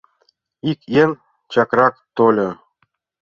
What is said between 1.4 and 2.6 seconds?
чакрак тольо.